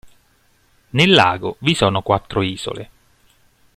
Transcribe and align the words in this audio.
Nel 0.93 1.11
lago 1.11 1.57
vi 1.59 1.75
sono 1.75 2.01
quattro 2.01 2.41
isole. 2.41 2.89